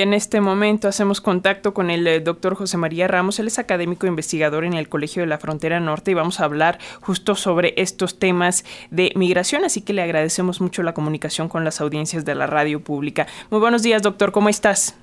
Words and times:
En 0.00 0.14
este 0.14 0.40
momento 0.40 0.86
hacemos 0.86 1.20
contacto 1.20 1.74
con 1.74 1.90
el 1.90 2.06
eh, 2.06 2.20
doctor 2.20 2.54
José 2.54 2.76
María 2.76 3.08
Ramos, 3.08 3.40
él 3.40 3.48
es 3.48 3.58
académico 3.58 4.06
e 4.06 4.08
investigador 4.08 4.62
en 4.62 4.74
el 4.74 4.88
Colegio 4.88 5.22
de 5.22 5.26
la 5.26 5.38
Frontera 5.38 5.80
Norte 5.80 6.12
y 6.12 6.14
vamos 6.14 6.38
a 6.38 6.44
hablar 6.44 6.78
justo 7.00 7.34
sobre 7.34 7.74
estos 7.76 8.16
temas 8.16 8.64
de 8.92 9.10
migración, 9.16 9.64
así 9.64 9.80
que 9.80 9.92
le 9.92 10.02
agradecemos 10.02 10.60
mucho 10.60 10.84
la 10.84 10.94
comunicación 10.94 11.48
con 11.48 11.64
las 11.64 11.80
audiencias 11.80 12.24
de 12.24 12.36
la 12.36 12.46
radio 12.46 12.78
pública. 12.78 13.26
Muy 13.50 13.58
buenos 13.58 13.82
días, 13.82 14.00
doctor, 14.00 14.30
¿cómo 14.30 14.48
estás? 14.48 14.96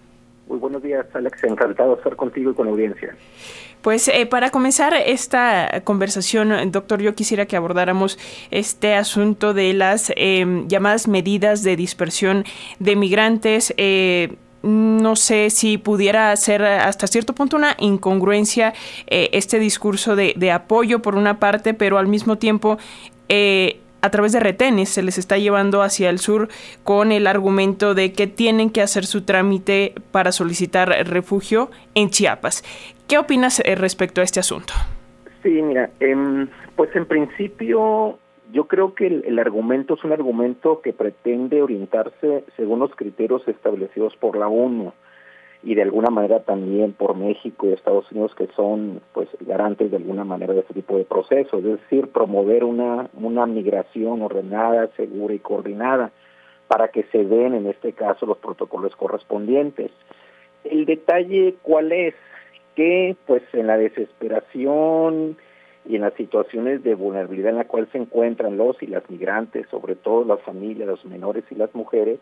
Muy 0.48 0.60
buenos 0.60 0.82
días, 0.82 1.06
Alex, 1.14 1.44
encantado 1.44 1.90
de 1.90 1.98
estar 1.98 2.16
contigo 2.16 2.52
y 2.52 2.54
con 2.54 2.68
la 2.68 2.72
audiencia. 2.72 3.18
Pues 3.82 4.08
eh, 4.08 4.26
para 4.26 4.50
comenzar 4.50 4.94
esta 4.94 5.82
conversación, 5.84 6.72
doctor, 6.72 7.02
yo 7.02 7.16
quisiera 7.16 7.46
que 7.48 7.58
abordáramos 7.58 8.18
este 8.50 8.96
asunto 8.96 9.54
de 9.54 9.74
las 9.74 10.14
em, 10.16 10.70
llamadas 10.70 11.10
medidas 11.10 11.64
de 11.64 11.76
dispersión 11.76 12.46
de 12.80 12.96
migrantes. 12.96 13.74
Eh, 13.76 14.38
no 14.66 15.16
sé 15.16 15.52
si 15.52 15.78
pudiera 15.78 16.36
ser 16.36 16.64
hasta 16.64 17.08
cierto 17.08 17.34
punto 17.34 17.56
una 17.56 17.76
incongruencia 17.80 18.74
eh, 19.08 19.30
este 19.32 19.60
discurso 19.60 20.16
de, 20.16 20.52
apoyo 20.52 21.02
por 21.02 21.16
una 21.16 21.40
parte, 21.40 21.74
pero 21.74 21.98
al 21.98 22.08
mismo 22.08 22.38
tiempo 22.38 22.78
eh, 23.30 23.80
a 24.02 24.10
través 24.10 24.32
de 24.32 24.40
retenes 24.40 24.90
se 24.90 25.04
les 25.04 25.18
está 25.18 25.38
llevando 25.38 25.82
hacia 25.82 26.10
el 26.10 26.20
sur 26.20 26.50
con 26.84 27.12
el 27.12 27.28
argumento 27.28 27.94
de 27.94 28.12
que 28.12 28.28
tienen 28.28 28.70
que 28.70 28.82
hacer 28.82 29.06
su 29.06 29.22
trámite 29.24 29.94
para 30.12 30.32
solicitar 30.32 30.90
refugio 31.08 31.70
en 31.94 32.10
Chiapas. 32.10 32.64
¿Qué 33.08 33.18
opinas 33.18 33.62
eh, 33.66 33.76
respecto 33.76 34.22
a 34.22 34.24
este 34.24 34.40
asunto? 34.40 34.74
Sí, 35.44 35.62
mira, 35.62 35.92
em, 36.00 36.48
pues 36.76 36.96
en 36.96 37.06
principio 37.06 38.18
yo 38.52 38.68
creo 38.68 38.94
que 38.94 39.08
el, 39.08 39.40
argumento 39.40 39.96
es 39.96 40.04
un 40.04 40.12
argumento 40.12 40.82
que 40.82 40.94
pretende 40.94 41.62
orientarse 41.62 42.44
según 42.56 42.80
los 42.80 42.96
criterios 42.96 43.48
establecidos 43.48 44.16
por 44.18 44.38
la 44.38 44.48
ONU 44.48 44.94
y 45.64 45.74
de 45.74 45.82
alguna 45.82 46.10
manera 46.10 46.44
también 46.44 46.94
por 46.94 47.16
México 47.16 47.68
y 47.68 47.74
Estados 47.74 48.12
Unidos 48.12 48.36
que 48.36 48.48
son 48.56 49.02
pues 49.14 49.28
garantes 49.42 49.90
de 49.90 49.98
alguna 49.98 50.24
manera 50.24 50.54
de 50.54 50.60
este 50.60 50.76
tipo 50.76 50.98
de 50.98 51.06
procesos, 51.06 51.64
es 51.64 51.82
decir, 51.82 52.08
promover 52.10 52.64
una, 52.64 53.10
una 53.14 53.46
migración 53.48 54.22
ordenada, 54.22 54.90
segura 54.96 55.34
y 55.34 55.40
coordinada 55.40 56.12
para 56.68 56.90
que 56.90 57.04
se 57.12 57.24
den 57.24 57.56
en 57.56 57.68
este 57.68 57.94
caso 57.94 58.26
los 58.26 58.38
protocolos 58.38 58.96
correspondientes. 58.96 59.92
El 60.64 60.86
detalle 60.86 61.56
cuál 61.62 61.92
es 61.92 62.16
que 62.76 63.16
pues 63.26 63.42
en 63.54 63.68
la 63.68 63.78
desesperación 63.78 65.38
y 65.88 65.96
en 65.96 66.02
las 66.02 66.14
situaciones 66.14 66.84
de 66.84 66.96
vulnerabilidad 66.96 67.52
en 67.52 67.58
la 67.58 67.68
cual 67.68 67.88
se 67.92 67.98
encuentran 67.98 68.58
los 68.58 68.82
y 68.82 68.88
las 68.88 69.10
migrantes, 69.10 69.68
sobre 69.70 69.96
todo 69.96 70.26
las 70.26 70.42
familias, 70.42 70.88
los 70.88 71.06
menores 71.06 71.44
y 71.52 71.56
las 71.56 71.74
mujeres, 71.76 72.20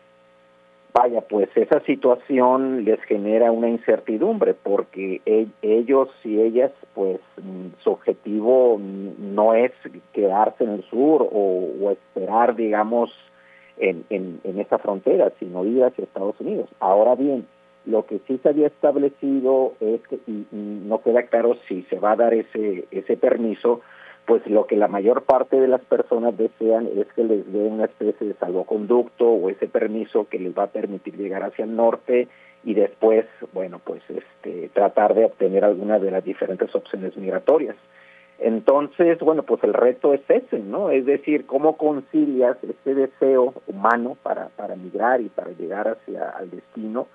vaya, 0.94 1.22
pues 1.22 1.48
esa 1.56 1.80
situación 1.80 2.84
les 2.84 3.02
genera 3.02 3.50
una 3.50 3.68
incertidumbre 3.68 4.54
porque 4.54 5.20
e, 5.26 5.48
ellos 5.62 6.08
y 6.22 6.40
ellas, 6.40 6.70
pues 6.94 7.20
mm, 7.42 7.82
su 7.82 7.90
objetivo 7.90 8.80
no 8.80 9.54
es 9.54 9.72
quedarse 10.12 10.64
en 10.64 10.70
el 10.70 10.84
sur 10.84 11.28
o, 11.32 11.90
esperar, 11.90 12.54
digamos, 12.54 13.10
en, 13.78 14.04
en, 14.08 14.40
en 14.44 14.60
esa 14.60 14.78
frontera, 14.78 15.32
sino 15.40 15.64
ir 15.64 15.82
hacia 15.82 16.04
Estados 16.04 16.40
Unidos. 16.40 16.68
Ahora 16.78 17.16
bien, 17.16 17.44
lo 17.86 18.06
que 18.06 18.20
sí 18.26 18.38
se 18.42 18.48
había 18.48 18.68
establecido 18.68 19.74
es 19.80 20.00
que, 20.08 20.18
y, 20.26 20.46
no 20.52 21.02
queda 21.02 21.24
claro 21.24 21.56
si 21.68 21.82
se 21.84 21.98
va 21.98 22.12
a 22.12 22.16
dar 22.16 22.34
ese, 22.34 22.86
ese 22.90 23.16
permiso, 23.16 23.80
pues 24.26 24.46
lo 24.46 24.66
que 24.66 24.76
la 24.76 24.88
mayor 24.88 25.22
parte 25.22 25.60
de 25.60 25.68
las 25.68 25.82
personas 25.82 26.36
desean 26.36 26.88
es 26.96 27.06
que 27.14 27.24
les 27.24 27.52
den 27.52 27.72
una 27.72 27.84
especie 27.84 28.28
de 28.28 28.34
salvoconducto 28.34 29.28
o 29.28 29.50
ese 29.50 29.68
permiso 29.68 30.28
que 30.28 30.38
les 30.38 30.56
va 30.56 30.64
a 30.64 30.72
permitir 30.72 31.16
llegar 31.16 31.42
hacia 31.42 31.64
el 31.64 31.76
norte 31.76 32.28
y 32.64 32.72
después, 32.72 33.26
bueno, 33.52 33.80
pues 33.84 34.02
este, 34.08 34.70
tratar 34.72 35.14
de 35.14 35.26
obtener 35.26 35.64
alguna 35.64 35.98
de 35.98 36.10
las 36.10 36.24
diferentes 36.24 36.74
opciones 36.74 37.14
migratorias. 37.16 37.76
Entonces, 38.38 39.18
bueno, 39.20 39.42
pues 39.42 39.62
el 39.62 39.74
reto 39.74 40.14
es 40.14 40.22
ese, 40.28 40.58
¿no? 40.58 40.90
Es 40.90 41.04
decir, 41.04 41.46
cómo 41.46 41.76
concilias 41.76 42.56
ese 42.64 42.94
deseo 42.94 43.54
humano 43.66 44.16
para, 44.22 44.48
para 44.56 44.74
migrar 44.74 45.20
y 45.20 45.28
para 45.28 45.52
llegar 45.52 45.88
hacia 45.88 46.34
el 46.40 46.50
destino 46.50 47.06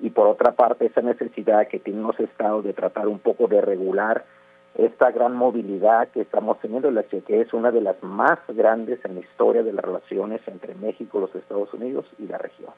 y 0.00 0.10
por 0.10 0.26
otra 0.26 0.52
parte 0.52 0.86
esa 0.86 1.00
necesidad 1.00 1.68
que 1.68 1.78
tienen 1.78 2.02
los 2.02 2.18
estados 2.20 2.64
de 2.64 2.72
tratar 2.72 3.08
un 3.08 3.18
poco 3.18 3.48
de 3.48 3.60
regular 3.60 4.24
esta 4.76 5.10
gran 5.10 5.34
movilidad 5.34 6.08
que 6.08 6.20
estamos 6.20 6.60
teniendo, 6.60 6.90
la 6.90 7.02
que 7.02 7.22
es 7.28 7.52
una 7.52 7.72
de 7.72 7.80
las 7.80 8.00
más 8.02 8.38
grandes 8.48 9.04
en 9.04 9.16
la 9.16 9.20
historia 9.20 9.62
de 9.62 9.72
las 9.72 9.84
relaciones 9.84 10.40
entre 10.46 10.74
México, 10.76 11.18
los 11.18 11.34
Estados 11.34 11.72
Unidos 11.74 12.06
y 12.18 12.26
la 12.26 12.38
región. 12.38 12.70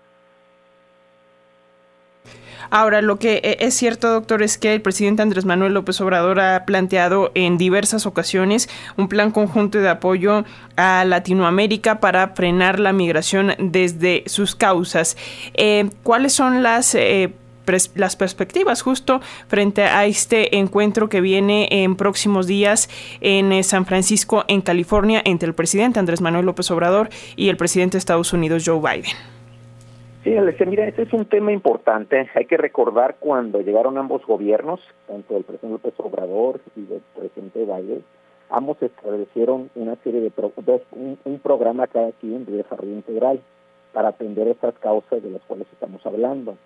Ahora, 2.71 3.03
lo 3.03 3.19
que 3.19 3.41
eh, 3.43 3.57
es 3.61 3.75
cierto, 3.75 4.09
doctor, 4.13 4.43
es 4.43 4.57
que 4.57 4.73
el 4.73 4.81
presidente 4.81 5.23
Andrés 5.23 5.45
Manuel 5.45 5.75
López 5.75 6.01
Obrador 6.01 6.39
ha 6.39 6.65
planteado 6.65 7.33
en 7.35 7.59
diversas 7.59 8.07
ocasiones 8.07 8.69
un 8.97 9.09
plan 9.09 9.33
conjunto 9.33 9.79
de 9.79 9.89
apoyo 9.89 10.45
a 10.77 11.05
Latinoamérica 11.05 11.99
para 11.99 12.29
frenar 12.29 12.79
la 12.79 12.93
migración 12.93 13.55
desde 13.59 14.23
sus 14.27 14.55
causas. 14.55 15.17
Eh, 15.55 15.91
¿Cuáles 16.03 16.33
son 16.33 16.63
las... 16.63 16.95
Eh, 16.95 17.35
las 17.95 18.17
perspectivas 18.17 18.83
justo 18.83 19.21
frente 19.47 19.85
a 19.85 20.05
este 20.05 20.57
encuentro 20.57 21.09
que 21.09 21.21
viene 21.21 21.69
en 21.71 21.95
próximos 21.95 22.49
días 22.49 22.89
en 23.21 23.63
San 23.63 23.87
Francisco, 23.87 24.45
en 24.49 24.61
California, 24.61 25.23
entre 25.25 25.47
el 25.47 25.55
presidente 25.55 26.01
Andrés 26.01 26.21
Manuel 26.21 26.47
López 26.47 26.69
Obrador 26.73 27.11
y 27.37 27.49
el 27.49 27.57
presidente 27.57 27.93
de 27.93 27.99
Estados 28.01 28.33
Unidos, 28.33 28.65
Joe 28.67 28.81
Biden. 28.81 29.15
Sí, 30.23 30.37
Alexia, 30.37 30.67
mira, 30.67 30.87
ese 30.87 31.03
es 31.03 31.13
un 31.15 31.25
tema 31.25 31.51
importante. 31.51 32.29
Hay 32.35 32.45
que 32.45 32.59
recordar 32.59 33.17
cuando 33.19 33.63
llegaron 33.63 33.97
ambos 33.97 34.25
gobiernos, 34.27 34.79
tanto 35.07 35.37
el 35.37 35.45
presidente 35.45 35.83
López 35.83 35.95
Obrador 35.99 36.61
y 36.77 36.81
el 36.93 37.01
presidente 37.17 37.65
Biden, 37.65 38.05
ambos 38.51 38.83
establecieron 38.83 39.71
una 39.75 39.97
serie 39.97 40.21
de 40.21 40.33
un, 41.25 41.39
programa 41.39 41.87
cada 41.87 42.13
quien 42.13 42.45
de 42.45 42.53
desarrollo 42.53 42.93
integral 42.93 43.41
para 43.95 44.09
atender 44.09 44.49
esas 44.49 44.75
causas 44.75 45.23
de 45.23 45.31
las 45.31 45.43
cuales 45.43 45.67
estamos 45.73 46.05
hablando. 46.05 46.57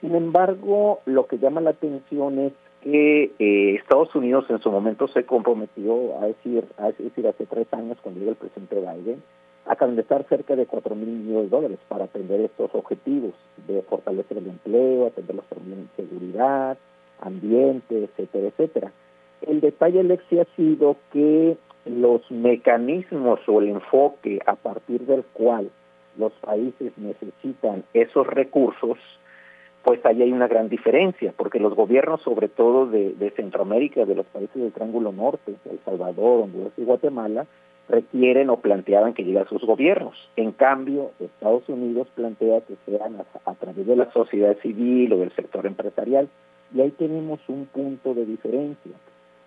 Sin 0.00 0.14
embargo, 0.14 1.00
lo 1.04 1.26
que 1.26 1.38
llama 1.38 1.60
la 1.60 1.70
atención 1.70 2.38
es 2.38 2.52
que 2.80 3.32
eh, 3.38 3.74
Estados 3.74 4.14
Unidos 4.14 4.46
en 4.48 4.60
su 4.60 4.70
momento 4.70 5.08
se 5.08 5.24
comprometió 5.26 6.18
a 6.22 6.26
decir, 6.26 6.64
a 6.78 6.92
decir 6.92 7.26
hace 7.26 7.44
tres 7.44 7.66
años 7.72 7.98
cuando 8.00 8.20
llegó 8.20 8.30
el 8.30 8.36
presidente 8.36 8.76
Biden, 8.76 9.22
a 9.68 9.76
canalizar 9.76 10.24
cerca 10.28 10.56
de 10.56 10.66
4 10.66 10.94
mil 10.94 11.08
millones 11.08 11.50
de 11.50 11.56
dólares 11.56 11.78
para 11.88 12.06
atender 12.06 12.40
estos 12.40 12.74
objetivos 12.74 13.34
de 13.66 13.82
fortalecer 13.82 14.38
el 14.38 14.46
empleo, 14.46 15.06
atender 15.06 15.36
los 15.36 15.44
problemas 15.44 15.86
de 15.96 16.04
seguridad, 16.04 16.78
ambiente, 17.20 18.04
etcétera, 18.04 18.48
etcétera. 18.48 18.92
El 19.42 19.60
detalle, 19.60 20.00
Alexia, 20.00 20.42
ha 20.42 20.56
sido 20.56 20.96
que 21.12 21.58
los 21.84 22.28
mecanismos 22.30 23.40
o 23.46 23.60
el 23.60 23.68
enfoque 23.68 24.40
a 24.46 24.56
partir 24.56 25.02
del 25.02 25.22
cual 25.34 25.70
los 26.16 26.32
países 26.40 26.92
necesitan 26.96 27.84
esos 27.92 28.26
recursos, 28.26 28.98
pues 29.84 30.04
ahí 30.06 30.22
hay 30.22 30.32
una 30.32 30.48
gran 30.48 30.70
diferencia, 30.70 31.32
porque 31.36 31.60
los 31.60 31.74
gobiernos, 31.74 32.22
sobre 32.22 32.48
todo 32.48 32.86
de, 32.86 33.12
de 33.12 33.30
Centroamérica, 33.32 34.06
de 34.06 34.14
los 34.14 34.26
países 34.26 34.60
del 34.60 34.72
Triángulo 34.72 35.12
Norte, 35.12 35.54
El 35.70 35.78
Salvador, 35.84 36.44
Honduras 36.44 36.72
y 36.76 36.84
Guatemala, 36.84 37.46
requieren 37.88 38.50
o 38.50 38.58
planteaban 38.58 39.14
que 39.14 39.24
llegue 39.24 39.40
a 39.40 39.48
sus 39.48 39.62
gobiernos. 39.62 40.14
En 40.36 40.52
cambio, 40.52 41.12
Estados 41.20 41.68
Unidos 41.68 42.08
plantea 42.14 42.60
que 42.60 42.74
sean 42.86 43.16
a, 43.44 43.54
través 43.54 43.86
de 43.86 43.96
la 43.96 44.10
sociedad 44.12 44.56
civil 44.62 45.12
o 45.12 45.18
del 45.18 45.34
sector 45.34 45.66
empresarial. 45.66 46.28
Y 46.74 46.82
ahí 46.82 46.90
tenemos 46.90 47.40
un 47.48 47.66
punto 47.66 48.14
de 48.14 48.26
diferencia. 48.26 48.92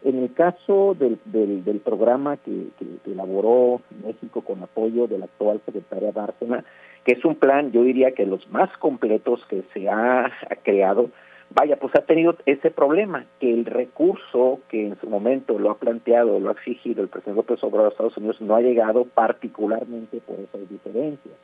En 0.04 0.18
el 0.18 0.34
caso 0.34 0.96
del, 0.98 1.20
del, 1.26 1.80
programa 1.80 2.38
que, 2.38 2.70
que, 2.80 3.12
elaboró 3.12 3.82
México 4.04 4.42
con 4.42 4.64
apoyo 4.64 5.06
de 5.06 5.20
la 5.20 5.26
actual 5.26 5.62
secretaria 5.64 6.12
Bárcena, 6.12 6.66
que 7.06 7.14
es 7.14 7.24
un 7.24 7.36
plan, 7.36 7.72
yo 7.72 7.84
diría 7.84 8.12
que 8.14 8.26
los 8.26 8.50
más 8.50 8.76
completos 8.78 9.46
que 9.46 9.62
se 9.74 9.88
ha 9.90 10.32
creado, 10.64 11.12
Vaya, 11.54 11.76
pues 11.76 11.94
ha 11.96 12.02
tenido 12.02 12.36
ese 12.46 12.72
problema, 12.72 13.26
que 13.40 13.54
el 13.54 13.66
recurso 13.66 14.60
que 14.70 14.88
en 14.88 15.00
su 15.02 15.10
momento 15.10 15.60
lo 15.60 15.70
ha 15.70 15.78
planteado, 15.78 16.40
lo 16.40 16.50
ha 16.50 16.54
exigido 16.54 17.04
el 17.04 17.10
presidente 17.10 17.42
López 17.42 17.62
Obrador 17.64 17.90
de 17.90 17.92
Estados 17.92 18.18
Unidos 18.18 18.40
no 18.40 18.56
ha 18.56 18.62
llegado 18.62 19.04
particularmente 19.04 20.22
por 20.22 20.40
esas 20.40 20.70
diferencias. 20.70 21.36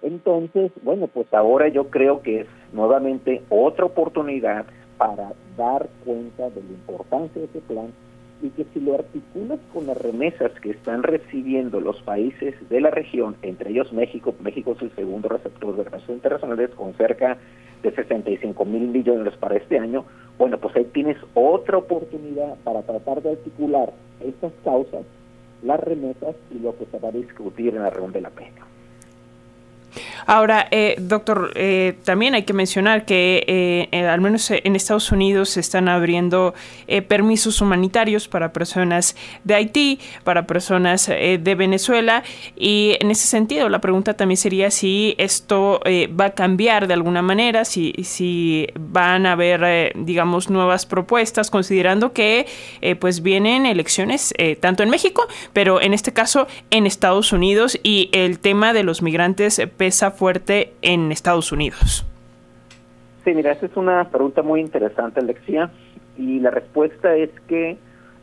Entonces, 0.00 0.70
bueno, 0.82 1.08
pues 1.08 1.32
ahora 1.34 1.66
yo 1.68 1.90
creo 1.90 2.22
que 2.22 2.42
es 2.42 2.46
nuevamente 2.72 3.42
otra 3.48 3.86
oportunidad 3.86 4.64
para 4.96 5.32
dar 5.56 5.88
cuenta 6.04 6.48
de 6.50 6.62
la 6.62 6.70
importancia 6.70 7.40
de 7.40 7.48
ese 7.48 7.60
plan 7.60 7.92
y 8.42 8.50
que 8.50 8.66
si 8.74 8.80
lo 8.80 8.94
articulas 8.94 9.60
con 9.72 9.86
las 9.86 9.96
remesas 9.96 10.50
que 10.60 10.70
están 10.70 11.02
recibiendo 11.02 11.80
los 11.80 12.02
países 12.02 12.54
de 12.68 12.80
la 12.80 12.90
región, 12.90 13.36
entre 13.42 13.70
ellos 13.70 13.92
México, 13.92 14.34
México 14.40 14.72
es 14.76 14.82
el 14.82 14.94
segundo 14.96 15.28
receptor 15.28 15.76
de 15.76 15.84
relaciones 15.84 16.16
internacionales 16.16 16.70
con 16.70 16.92
cerca 16.94 17.38
de 17.82 17.92
65 17.92 18.64
mil 18.64 18.88
millones 18.88 19.34
para 19.36 19.56
este 19.56 19.78
año, 19.78 20.04
bueno, 20.38 20.58
pues 20.58 20.74
ahí 20.76 20.84
tienes 20.92 21.16
otra 21.34 21.78
oportunidad 21.78 22.56
para 22.64 22.82
tratar 22.82 23.22
de 23.22 23.30
articular 23.30 23.92
estas 24.20 24.52
causas, 24.64 25.04
las 25.62 25.80
remesas 25.80 26.34
y 26.50 26.58
lo 26.58 26.76
que 26.76 26.86
se 26.86 26.98
va 26.98 27.08
a 27.08 27.12
discutir 27.12 27.74
en 27.74 27.82
la 27.82 27.90
reunión 27.90 28.12
de 28.12 28.20
la 28.20 28.30
PECA. 28.30 28.66
Ahora, 30.26 30.68
eh, 30.70 30.96
doctor, 30.98 31.52
eh, 31.54 31.94
también 32.04 32.34
hay 32.34 32.44
que 32.44 32.52
mencionar 32.52 33.04
que 33.04 33.44
eh, 33.92 34.06
al 34.06 34.20
menos 34.20 34.50
en 34.50 34.76
Estados 34.76 35.10
Unidos 35.12 35.50
se 35.50 35.60
están 35.60 35.88
abriendo 35.88 36.54
permisos 37.08 37.60
humanitarios 37.60 38.28
para 38.28 38.52
personas 38.52 39.16
de 39.44 39.54
Haití, 39.54 39.98
para 40.24 40.46
personas 40.46 41.06
de 41.06 41.54
Venezuela, 41.56 42.22
y 42.54 42.96
en 43.00 43.10
ese 43.10 43.26
sentido 43.26 43.68
la 43.70 43.80
pregunta 43.80 44.14
también 44.14 44.36
sería 44.36 44.70
si 44.70 45.14
esto 45.16 45.80
va 46.20 46.26
a 46.26 46.30
cambiar 46.30 46.86
de 46.86 46.94
alguna 46.94 47.22
manera, 47.22 47.64
si, 47.64 47.94
si 48.02 48.66
van 48.78 49.24
a 49.24 49.32
haber, 49.32 49.92
digamos, 49.96 50.50
nuevas 50.50 50.84
propuestas, 50.84 51.50
considerando 51.50 52.12
que 52.12 52.46
pues 52.98 53.22
vienen 53.22 53.64
elecciones 53.64 54.34
tanto 54.60 54.82
en 54.82 54.90
México, 54.90 55.26
pero 55.54 55.80
en 55.80 55.94
este 55.94 56.12
caso 56.12 56.46
en 56.70 56.86
Estados 56.86 57.32
Unidos. 57.32 57.78
Y 57.82 58.10
el 58.12 58.38
tema 58.38 58.72
de 58.72 58.82
los 58.82 59.00
migrantes 59.00 59.62
pesa 59.76 60.11
fuerte 60.12 60.74
en 60.82 61.10
Estados 61.12 61.52
Unidos? 61.52 62.04
Sí, 63.24 63.34
mira, 63.34 63.52
esa 63.52 63.66
es 63.66 63.76
una 63.76 64.08
pregunta 64.10 64.42
muy 64.42 64.60
interesante, 64.60 65.20
Alexia, 65.20 65.70
y 66.16 66.40
la 66.40 66.50
respuesta 66.50 67.14
es 67.16 67.30
que, 67.48 67.76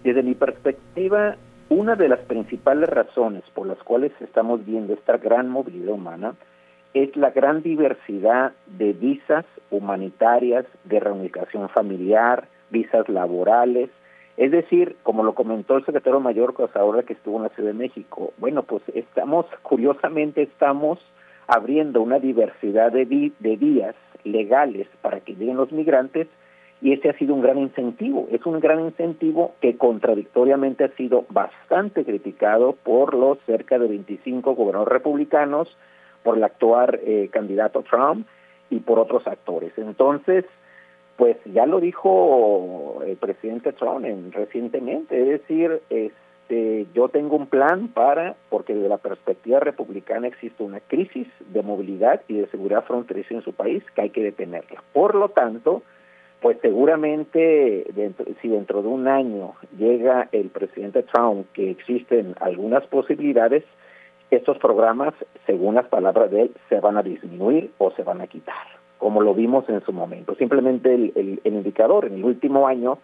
desde 0.04 0.24
mi 0.24 0.36
perspectiva, 0.36 1.36
una 1.70 1.96
de 1.96 2.10
las 2.10 2.20
principales 2.20 2.90
razones 2.90 3.44
por 3.54 3.68
las 3.68 3.78
cuales 3.80 4.12
estamos 4.20 4.66
viendo 4.66 4.94
esta 4.94 5.18
gran 5.18 5.50
movilidad 5.50 5.94
humana 5.94 6.34
es 6.94 7.16
la 7.16 7.30
gran 7.30 7.62
diversidad 7.62 8.54
de 8.66 8.94
visas 8.94 9.46
humanitarias, 9.70 10.66
de 10.86 11.00
reunificación 11.00 11.70
familiar, 11.70 12.48
visas 12.72 13.08
laborales, 13.08 13.90
es 14.38 14.52
decir, 14.52 14.96
como 15.04 15.24
lo 15.24 15.36
comentó 15.36 15.78
el 15.78 15.86
secretario 15.86 16.20
mayor 16.20 16.56
ahora 16.74 17.04
que 17.04 17.14
estuvo 17.14 17.38
en 17.38 17.44
la 17.44 17.50
Ciudad 17.50 17.72
de 17.72 17.78
México, 17.78 18.34
bueno, 18.38 18.64
pues 18.64 18.82
estamos, 18.94 19.46
curiosamente 19.62 20.42
estamos 20.42 21.00
abriendo 21.50 22.01
una 22.01 22.19
diversidad 22.19 22.92
de, 22.92 23.06
vías 23.06 23.96
legales 24.24 24.88
para 25.01 25.19
que 25.19 25.34
lleguen 25.34 25.57
los 25.57 25.72
migrantes 25.72 26.28
y 26.81 26.94
ese 26.94 27.10
ha 27.10 27.18
sido 27.18 27.34
un 27.34 27.42
gran 27.42 27.57
incentivo. 27.57 28.28
Es 28.31 28.46
un 28.46 28.60
gran 28.60 28.80
incentivo 28.80 29.56
que 29.60 29.75
contradictoriamente 29.75 30.84
ha 30.84 30.96
sido 30.96 31.25
bastante 31.30 32.06
criticado 32.06 32.74
por 32.84 33.16
los 33.16 33.40
cerca 33.48 33.80
de 33.80 33.88
25 33.88 34.54
gobernadores 34.54 34.94
republicanos, 34.94 35.75
por 36.24 36.38
el 36.38 36.44
actual 36.44 37.00
eh, 37.04 37.30
candidato 37.31 37.84
Trump 37.90 38.28
y 38.69 38.80
por 38.80 39.00
otros 39.00 39.25
actores. 39.25 39.74
Entonces, 39.78 40.45
pues 41.18 41.38
ya 41.45 41.66
lo 41.66 41.80
dijo 41.80 43.02
el 43.06 43.18
presidente 43.18 43.74
Trump 43.74 44.06
recientemente, 44.31 45.19
es 45.19 45.42
decir, 45.42 45.81
es, 45.90 46.13
este, 46.50 46.88
yo 46.96 47.10
tengo 47.10 47.36
un 47.36 47.46
plan 47.46 47.90
para, 47.90 48.36
porque 48.50 48.74
desde 48.74 48.90
la 48.90 48.98
perspectiva 48.98 49.60
republicana 49.60 50.28
existe 50.28 50.63
una 50.63 50.80
crisis 50.80 51.28
de 51.51 51.62
movilidad 51.62 52.22
y 52.28 52.40
de 52.40 52.48
seguridad 52.48 52.84
fronteriza 52.86 53.36
en 53.36 53.44
su 53.44 53.54
país 53.54 53.84
que 53.94 54.01
hay 54.01 54.10
que 54.10 54.24
detenerla. 54.24 54.84
Por 54.92 55.13
lo 55.13 55.30
tanto, 55.30 55.84
pues 56.42 56.57
seguramente 56.62 57.86
si 58.42 58.48
dentro 58.48 58.81
de 58.81 58.88
un 58.88 59.07
año 59.07 59.54
llega 59.78 60.28
el 60.31 60.50
presidente 60.50 61.04
Trump 61.04 61.46
que 61.54 61.69
existen 61.69 62.34
algunas 62.40 62.86
posibilidades, 62.88 63.63
estos 64.31 64.57
programas, 64.57 65.13
según 65.45 65.75
las 65.75 65.88
palabras 65.88 66.31
de 66.31 66.44
él, 66.44 66.52
se 66.69 66.80
van 66.80 66.98
a 66.98 67.04
disminuir 67.04 67.72
o 67.78 67.92
se 67.92 68.04
van 68.04 68.22
a 68.22 68.28
quitar, 68.28 68.66
como 68.98 69.22
lo 69.22 69.36
vimos 69.36 69.69
en 69.69 69.81
su 69.81 69.94
momento. 69.94 70.34
Simplemente 70.36 70.94
el 70.94 71.42
indicador 71.44 72.06
en 72.06 72.16
el 72.16 72.25
último 72.25 72.68
año 72.68 72.98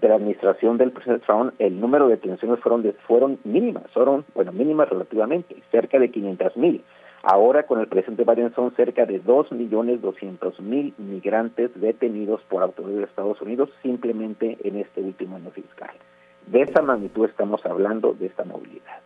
de 0.00 0.08
la 0.08 0.16
administración 0.16 0.78
del 0.78 0.92
presidente 0.92 1.24
Trump, 1.26 1.54
el 1.58 1.80
número 1.80 2.08
de 2.08 2.16
detenciones 2.16 2.60
fueron, 2.60 2.94
fueron 3.06 3.38
mínimas, 3.44 3.84
fueron, 3.92 4.24
bueno, 4.34 4.52
mínimas 4.52 4.88
relativamente, 4.88 5.56
cerca 5.70 5.98
de 5.98 6.10
500 6.10 6.56
mil. 6.56 6.84
Ahora 7.22 7.64
con 7.64 7.80
el 7.80 7.88
presidente 7.88 8.24
Biden 8.24 8.54
son 8.54 8.74
cerca 8.76 9.04
de 9.04 9.22
2.200.000 9.22 10.94
migrantes 10.98 11.70
detenidos 11.74 12.40
por 12.42 12.62
autoridades 12.62 12.98
de 12.98 13.04
Estados 13.06 13.40
Unidos 13.40 13.70
simplemente 13.82 14.58
en 14.62 14.76
este 14.76 15.00
último 15.00 15.36
año 15.36 15.50
fiscal. 15.50 15.90
De 16.46 16.60
esa 16.60 16.82
magnitud 16.82 17.24
estamos 17.24 17.64
hablando 17.66 18.12
de 18.12 18.26
esta 18.26 18.44
movilidad. 18.44 19.00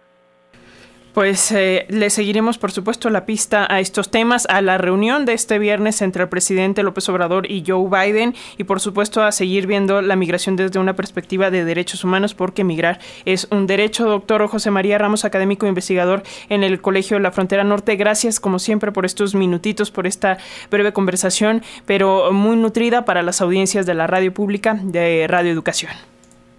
Pues 1.14 1.50
eh, 1.50 1.86
le 1.88 2.08
seguiremos, 2.08 2.56
por 2.56 2.70
supuesto, 2.70 3.10
la 3.10 3.26
pista 3.26 3.66
a 3.68 3.80
estos 3.80 4.12
temas, 4.12 4.46
a 4.48 4.60
la 4.62 4.78
reunión 4.78 5.26
de 5.26 5.32
este 5.32 5.58
viernes 5.58 6.02
entre 6.02 6.22
el 6.22 6.28
presidente 6.28 6.84
López 6.84 7.08
Obrador 7.08 7.50
y 7.50 7.64
Joe 7.66 7.88
Biden 7.90 8.34
y, 8.58 8.64
por 8.64 8.78
supuesto, 8.78 9.24
a 9.24 9.32
seguir 9.32 9.66
viendo 9.66 10.02
la 10.02 10.14
migración 10.14 10.54
desde 10.54 10.78
una 10.78 10.94
perspectiva 10.94 11.50
de 11.50 11.64
derechos 11.64 12.04
humanos, 12.04 12.34
porque 12.34 12.62
migrar 12.62 13.00
es 13.24 13.48
un 13.50 13.66
derecho. 13.66 14.08
Doctor 14.08 14.46
José 14.46 14.70
María 14.70 14.98
Ramos, 14.98 15.24
académico 15.24 15.66
e 15.66 15.70
investigador 15.70 16.22
en 16.48 16.62
el 16.62 16.80
Colegio 16.80 17.16
de 17.16 17.24
la 17.24 17.32
Frontera 17.32 17.64
Norte, 17.64 17.96
gracias, 17.96 18.38
como 18.38 18.60
siempre, 18.60 18.92
por 18.92 19.04
estos 19.04 19.34
minutitos, 19.34 19.90
por 19.90 20.06
esta 20.06 20.38
breve 20.70 20.92
conversación, 20.92 21.62
pero 21.86 22.32
muy 22.32 22.56
nutrida 22.56 23.04
para 23.04 23.22
las 23.22 23.40
audiencias 23.40 23.84
de 23.84 23.94
la 23.94 24.06
radio 24.06 24.32
pública 24.32 24.78
de 24.80 25.26
Radio 25.28 25.50
Educación. 25.50 25.90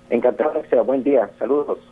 Encantado, 0.09 0.62
buen 0.83 1.03
día. 1.03 1.30
Saludos. 1.39 1.92